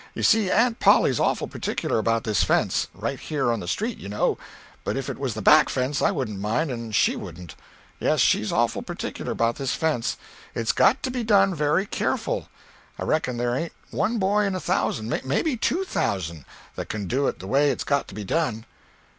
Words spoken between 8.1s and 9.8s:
she's awful particular about this